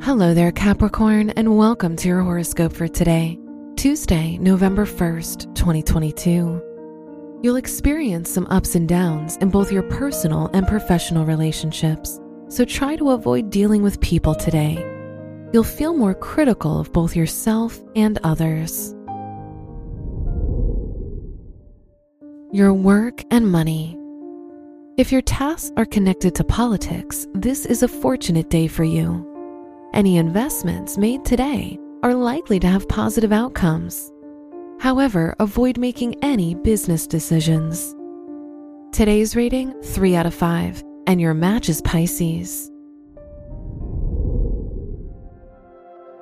Hello 0.00 0.32
there, 0.32 0.52
Capricorn, 0.52 1.30
and 1.30 1.58
welcome 1.58 1.96
to 1.96 2.08
your 2.08 2.22
horoscope 2.22 2.72
for 2.72 2.86
today, 2.86 3.36
Tuesday, 3.76 4.38
November 4.38 4.86
1st, 4.86 5.54
2022. 5.56 7.40
You'll 7.42 7.56
experience 7.56 8.30
some 8.30 8.46
ups 8.48 8.76
and 8.76 8.88
downs 8.88 9.36
in 9.38 9.50
both 9.50 9.72
your 9.72 9.82
personal 9.82 10.50
and 10.54 10.68
professional 10.68 11.26
relationships, 11.26 12.20
so 12.48 12.64
try 12.64 12.94
to 12.94 13.10
avoid 13.10 13.50
dealing 13.50 13.82
with 13.82 14.00
people 14.00 14.36
today. 14.36 14.76
You'll 15.52 15.64
feel 15.64 15.94
more 15.94 16.14
critical 16.14 16.78
of 16.78 16.92
both 16.92 17.16
yourself 17.16 17.78
and 17.96 18.20
others. 18.22 18.94
Your 22.52 22.72
work 22.72 23.24
and 23.32 23.50
money. 23.50 23.98
If 24.96 25.10
your 25.10 25.22
tasks 25.22 25.72
are 25.76 25.84
connected 25.84 26.36
to 26.36 26.44
politics, 26.44 27.26
this 27.34 27.66
is 27.66 27.82
a 27.82 27.88
fortunate 27.88 28.48
day 28.48 28.68
for 28.68 28.84
you. 28.84 29.28
Any 29.94 30.18
investments 30.18 30.98
made 30.98 31.24
today 31.24 31.78
are 32.02 32.14
likely 32.14 32.60
to 32.60 32.68
have 32.68 32.88
positive 32.88 33.32
outcomes. 33.32 34.12
However, 34.78 35.34
avoid 35.40 35.78
making 35.78 36.22
any 36.22 36.54
business 36.54 37.06
decisions. 37.06 37.96
Today's 38.92 39.34
rating 39.34 39.72
3 39.82 40.14
out 40.14 40.26
of 40.26 40.34
5, 40.34 40.84
and 41.06 41.20
your 41.20 41.32
match 41.32 41.70
is 41.70 41.80
Pisces. 41.80 42.70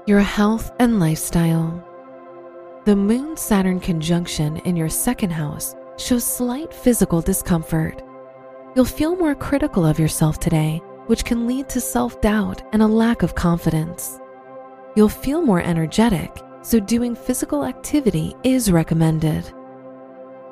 Your 0.06 0.20
health 0.20 0.70
and 0.78 1.00
lifestyle. 1.00 1.82
The 2.84 2.96
Moon 2.96 3.36
Saturn 3.36 3.80
conjunction 3.80 4.58
in 4.58 4.76
your 4.76 4.88
second 4.88 5.30
house 5.30 5.74
shows 5.98 6.24
slight 6.24 6.72
physical 6.72 7.20
discomfort. 7.20 8.00
You'll 8.76 8.84
feel 8.84 9.16
more 9.16 9.34
critical 9.34 9.84
of 9.84 9.98
yourself 9.98 10.38
today, 10.38 10.80
which 11.06 11.24
can 11.24 11.46
lead 11.46 11.68
to 11.70 11.80
self 11.80 12.20
doubt 12.20 12.62
and 12.72 12.82
a 12.82 12.86
lack 12.86 13.22
of 13.22 13.34
confidence. 13.34 14.18
You'll 14.96 15.08
feel 15.08 15.42
more 15.42 15.60
energetic, 15.60 16.42
so 16.62 16.80
doing 16.80 17.14
physical 17.14 17.64
activity 17.64 18.34
is 18.42 18.72
recommended. 18.72 19.44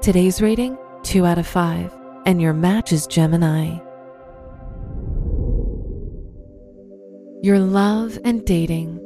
Today's 0.01 0.43
rating 0.43 0.77
2 1.03 1.25
out 1.25 1.39
of 1.39 1.47
5, 1.47 1.97
and 2.27 2.41
your 2.41 2.53
match 2.53 2.93
is 2.93 3.07
Gemini. 3.07 3.79
Your 7.43 7.59
love 7.59 8.19
and 8.25 8.45
dating. 8.45 9.01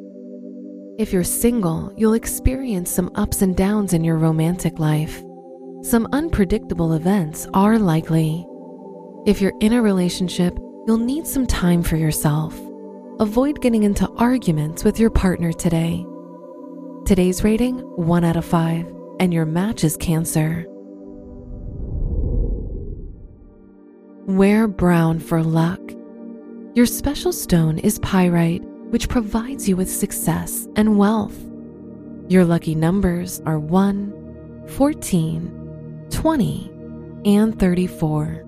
If 0.99 1.13
you're 1.13 1.25
single, 1.25 1.93
you'll 1.97 2.15
experience 2.15 2.91
some 2.91 3.11
ups 3.15 3.43
and 3.43 3.57
downs 3.57 3.93
in 3.95 4.03
your 4.03 4.17
romantic 4.17 4.79
life. 4.79 5.23
Some 5.83 6.09
unpredictable 6.13 6.95
events 6.95 7.47
are 7.55 7.79
likely. 7.79 8.45
If 9.27 9.41
you're 9.41 9.55
in 9.61 9.73
a 9.73 9.83
relationship, 9.83 10.59
you'll 10.89 10.97
need 10.97 11.27
some 11.27 11.47
time 11.47 11.83
for 11.83 11.97
yourself. 11.97 12.59
Avoid 13.21 13.61
getting 13.61 13.83
into 13.83 14.09
arguments 14.13 14.85
with 14.85 14.99
your 14.99 15.11
partner 15.11 15.53
today. 15.53 16.07
Today's 17.05 17.45
rating 17.45 17.81
1 17.81 18.25
out 18.25 18.37
of 18.37 18.47
5, 18.47 18.91
and 19.21 19.35
your 19.35 19.45
match 19.45 19.85
is 19.85 19.99
Cancer. 19.99 20.65
Wear 24.25 24.67
brown 24.67 25.19
for 25.19 25.43
luck. 25.43 25.79
Your 26.75 26.87
special 26.87 27.35
stone 27.35 27.77
is 27.81 27.99
pyrite, 27.99 28.63
which 28.89 29.11
provides 29.11 29.69
you 29.69 29.77
with 29.77 29.91
success 29.91 30.67
and 30.75 30.97
wealth. 30.97 31.39
Your 32.29 32.47
lucky 32.47 32.75
numbers 32.75 33.43
are 33.45 33.59
1, 33.59 34.65
14, 34.69 36.07
20, 36.09 36.73
and 37.27 37.59
34. 37.59 38.48